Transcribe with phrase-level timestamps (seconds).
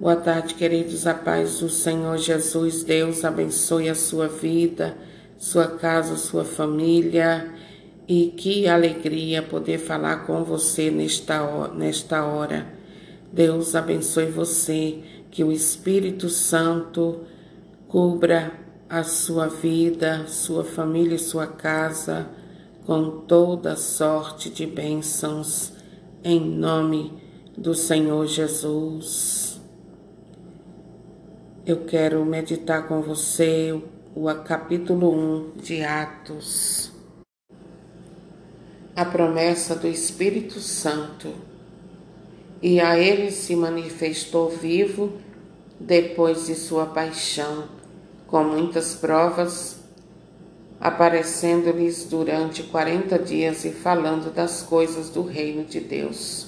[0.00, 1.08] Boa tarde, queridos.
[1.08, 2.84] A paz do Senhor Jesus.
[2.84, 4.96] Deus abençoe a sua vida,
[5.36, 7.52] sua casa, sua família.
[8.06, 12.64] E que alegria poder falar com você nesta, nesta hora.
[13.32, 15.00] Deus abençoe você.
[15.32, 17.24] Que o Espírito Santo
[17.88, 18.52] cubra
[18.88, 22.28] a sua vida, sua família e sua casa
[22.86, 25.72] com toda sorte de bênçãos,
[26.22, 27.12] em nome
[27.56, 29.47] do Senhor Jesus.
[31.68, 33.78] Eu quero meditar com você
[34.14, 36.90] o capítulo 1 de Atos.
[38.96, 41.30] A promessa do Espírito Santo.
[42.62, 45.18] E a ele se manifestou vivo
[45.78, 47.68] depois de sua paixão,
[48.26, 49.78] com muitas provas
[50.80, 56.47] aparecendo-lhes durante quarenta dias e falando das coisas do reino de Deus.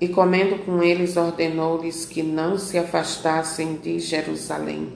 [0.00, 4.92] E comendo com eles, ordenou-lhes que não se afastassem de Jerusalém,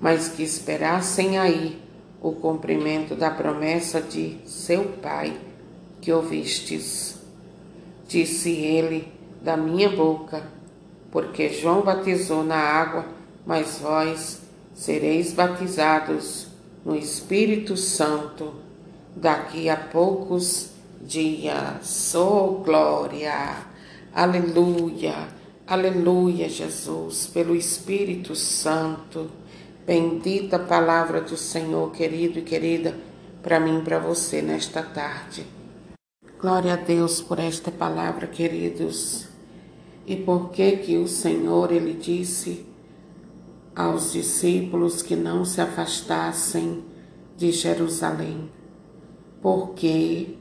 [0.00, 1.80] mas que esperassem aí
[2.20, 5.36] o cumprimento da promessa de seu Pai,
[6.00, 7.18] que ouvistes.
[8.06, 10.42] Disse ele da minha boca,
[11.10, 13.06] porque João batizou na água,
[13.46, 14.40] mas vós
[14.74, 16.46] sereis batizados
[16.84, 18.54] no Espírito Santo
[19.14, 22.14] daqui a poucos dias.
[22.14, 23.69] Oh, glória!
[24.12, 25.28] Aleluia!
[25.64, 29.30] Aleluia, Jesus, pelo Espírito Santo.
[29.86, 32.96] Bendita palavra do Senhor, querido e querida,
[33.40, 35.46] para mim e para você nesta tarde.
[36.40, 39.28] Glória a Deus por esta palavra, queridos.
[40.04, 42.66] E por que que o Senhor ele disse
[43.76, 46.82] aos discípulos que não se afastassem
[47.36, 48.50] de Jerusalém,
[49.40, 50.36] porque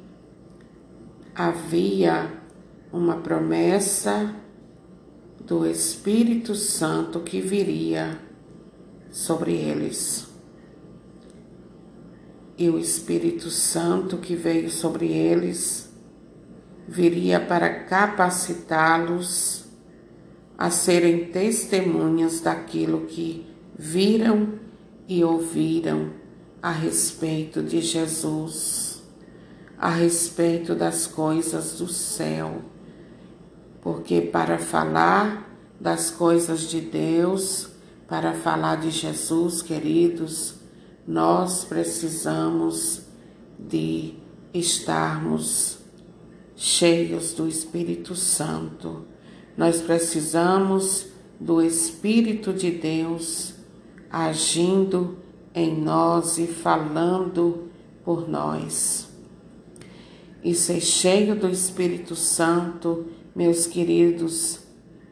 [1.35, 2.39] havia
[2.91, 4.35] uma promessa
[5.39, 8.19] do Espírito Santo que viria
[9.11, 10.27] sobre eles.
[12.57, 15.89] E o Espírito Santo que veio sobre eles
[16.87, 19.65] viria para capacitá-los
[20.57, 23.45] a serem testemunhas daquilo que
[23.77, 24.59] viram
[25.07, 26.11] e ouviram
[26.61, 29.01] a respeito de Jesus,
[29.77, 32.61] a respeito das coisas do céu.
[33.81, 37.69] Porque para falar das coisas de Deus,
[38.07, 40.55] para falar de Jesus, queridos,
[41.07, 43.01] nós precisamos
[43.57, 44.15] de
[44.53, 45.79] estarmos
[46.55, 49.07] cheios do Espírito Santo
[49.59, 51.07] nós precisamos
[51.37, 53.55] do Espírito de Deus
[54.09, 55.17] agindo
[55.53, 57.67] em nós e falando
[58.05, 59.09] por nós.
[60.41, 64.59] E ser cheio do Espírito Santo, meus queridos,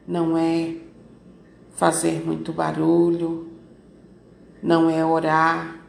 [0.06, 0.76] não é
[1.72, 3.48] fazer muito barulho,
[4.62, 5.84] não é orar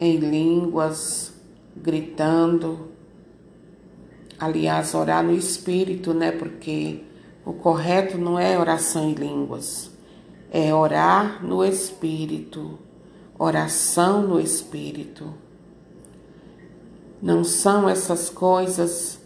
[0.00, 1.32] em línguas,
[1.76, 2.88] gritando,
[4.38, 6.32] aliás, orar no espírito, né?
[6.32, 7.04] Porque
[7.44, 9.90] o correto não é oração em línguas,
[10.50, 12.78] é orar no espírito,
[13.38, 15.32] oração no espírito.
[17.22, 19.23] Não são essas coisas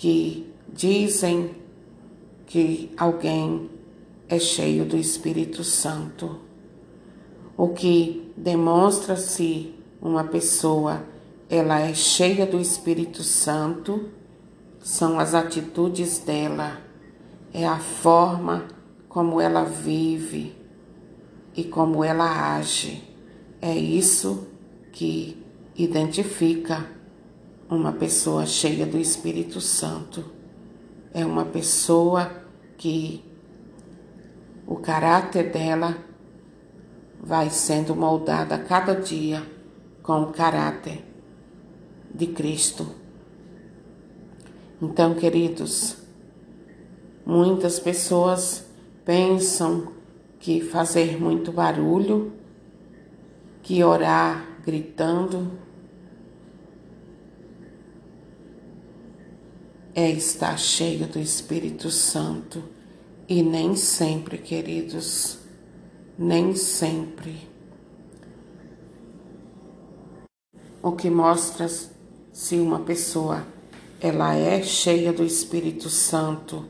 [0.00, 1.56] que dizem
[2.46, 3.68] que alguém
[4.30, 6.38] é cheio do Espírito Santo.
[7.54, 11.04] O que demonstra se uma pessoa
[11.50, 14.08] ela é cheia do Espírito Santo
[14.82, 16.80] são as atitudes dela,
[17.52, 18.68] é a forma
[19.06, 20.56] como ela vive
[21.54, 23.04] e como ela age.
[23.60, 24.48] É isso
[24.92, 25.44] que
[25.76, 26.88] identifica
[27.70, 30.24] uma pessoa cheia do Espírito Santo.
[31.14, 32.42] É uma pessoa
[32.76, 33.24] que
[34.66, 35.96] o caráter dela
[37.22, 39.46] vai sendo moldado a cada dia
[40.02, 41.04] com o caráter
[42.12, 42.88] de Cristo.
[44.82, 45.96] Então, queridos,
[47.24, 48.64] muitas pessoas
[49.04, 49.92] pensam
[50.40, 52.32] que fazer muito barulho,
[53.62, 55.52] que orar gritando,
[59.94, 62.62] é estar cheio do Espírito Santo.
[63.28, 65.38] E nem sempre, queridos,
[66.18, 67.48] nem sempre.
[70.82, 71.68] O que mostra
[72.32, 73.46] se uma pessoa
[74.00, 76.64] ela é cheia do Espírito Santo,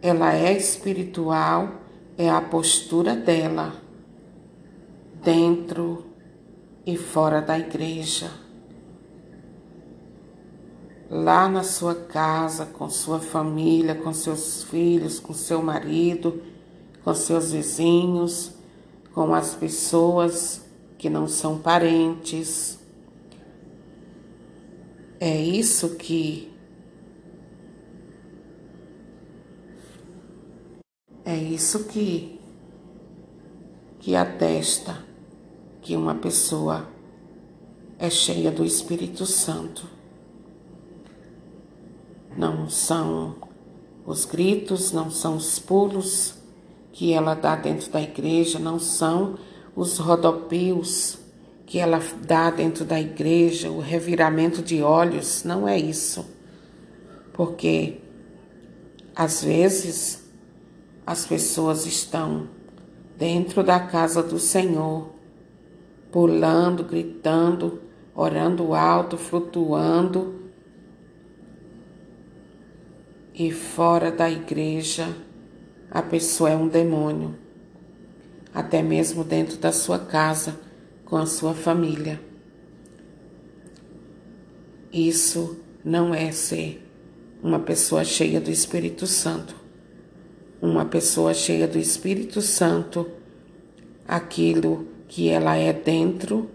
[0.00, 1.70] ela é espiritual,
[2.16, 3.74] é a postura dela,
[5.22, 6.06] dentro
[6.86, 8.45] e fora da igreja.
[11.08, 16.42] Lá na sua casa, com sua família, com seus filhos, com seu marido,
[17.04, 18.52] com seus vizinhos,
[19.14, 20.64] com as pessoas
[20.98, 22.78] que não são parentes.
[25.20, 26.52] É isso que
[31.24, 32.38] é isso que
[33.98, 35.04] que atesta
[35.82, 36.88] que uma pessoa
[37.98, 39.95] é cheia do Espírito Santo.
[42.36, 43.36] Não são
[44.04, 46.34] os gritos, não são os pulos
[46.92, 49.36] que ela dá dentro da igreja, não são
[49.74, 51.18] os rodopios
[51.66, 56.24] que ela dá dentro da igreja, o reviramento de olhos, não é isso.
[57.32, 57.98] Porque
[59.14, 60.24] às vezes
[61.06, 62.48] as pessoas estão
[63.18, 65.08] dentro da casa do Senhor,
[66.12, 67.80] pulando, gritando,
[68.14, 70.45] orando alto, flutuando,
[73.38, 75.14] e fora da igreja
[75.90, 77.34] a pessoa é um demônio,
[78.52, 80.58] até mesmo dentro da sua casa,
[81.04, 82.18] com a sua família.
[84.90, 86.82] Isso não é ser
[87.42, 89.54] uma pessoa cheia do Espírito Santo.
[90.60, 93.06] Uma pessoa cheia do Espírito Santo,
[94.08, 96.50] aquilo que ela é dentro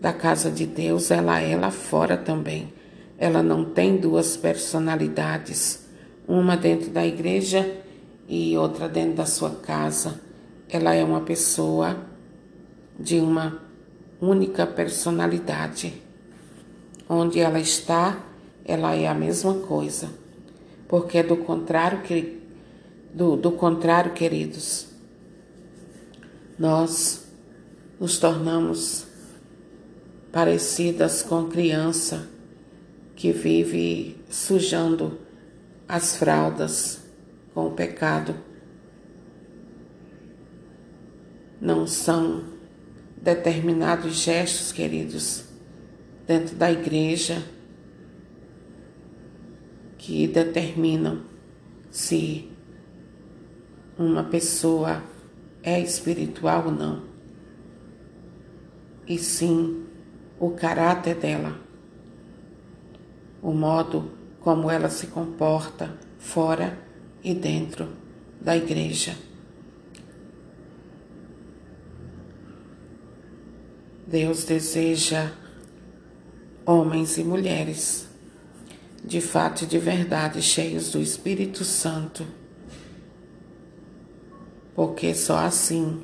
[0.00, 2.72] da casa de Deus, ela é lá fora também.
[3.16, 5.83] Ela não tem duas personalidades
[6.26, 7.80] uma dentro da igreja
[8.28, 10.20] e outra dentro da sua casa.
[10.68, 11.96] Ela é uma pessoa
[12.98, 13.60] de uma
[14.20, 16.02] única personalidade.
[17.08, 18.24] Onde ela está,
[18.64, 20.08] ela é a mesma coisa.
[20.88, 22.40] Porque do contrário, que,
[23.12, 24.86] do, do contrário, queridos,
[26.58, 27.26] nós
[28.00, 29.06] nos tornamos
[30.32, 32.28] parecidas com criança
[33.14, 35.23] que vive sujando
[35.88, 37.04] as fraldas
[37.52, 38.34] com o pecado.
[41.60, 42.44] Não são
[43.20, 45.44] determinados gestos, queridos,
[46.26, 47.42] dentro da igreja
[49.96, 51.22] que determinam
[51.90, 52.50] se
[53.96, 55.02] uma pessoa
[55.62, 57.04] é espiritual ou não,
[59.06, 59.86] e sim
[60.38, 61.58] o caráter dela,
[63.40, 64.10] o modo
[64.44, 66.78] como ela se comporta fora
[67.22, 67.88] e dentro
[68.38, 69.16] da igreja.
[74.06, 75.32] Deus deseja
[76.66, 78.06] homens e mulheres
[79.02, 82.26] de fato e de verdade cheios do Espírito Santo,
[84.74, 86.02] porque só assim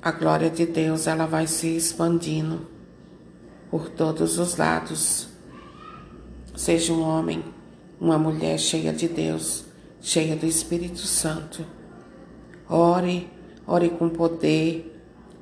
[0.00, 2.66] a glória de Deus ela vai se expandindo
[3.70, 5.35] por todos os lados
[6.56, 7.44] Seja um homem,
[8.00, 9.66] uma mulher cheia de Deus,
[10.00, 11.64] cheia do Espírito Santo.
[12.68, 13.30] Ore,
[13.66, 14.98] ore com poder,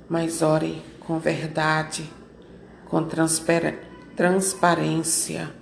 [0.08, 2.02] mas ore com verdade,
[2.88, 3.06] com
[4.16, 5.54] transparência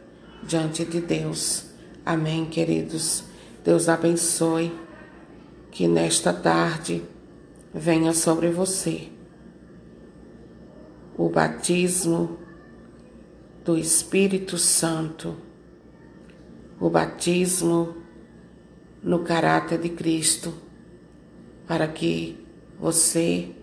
[0.42, 1.66] diante de Deus.
[2.04, 3.24] Amém, queridos.
[3.64, 4.72] Deus abençoe.
[5.70, 7.02] Que nesta tarde
[7.72, 9.08] venha sobre você
[11.16, 12.41] o batismo
[13.64, 15.36] do Espírito Santo,
[16.80, 17.96] o batismo
[19.02, 20.52] no caráter de Cristo,
[21.66, 22.44] para que
[22.78, 23.54] você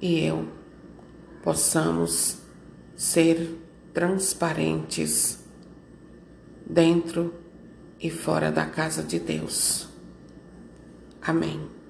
[0.00, 0.48] e eu
[1.42, 2.38] possamos
[2.96, 3.60] ser
[3.92, 5.44] transparentes
[6.66, 7.34] dentro
[8.00, 9.88] e fora da casa de Deus.
[11.20, 11.83] Amém.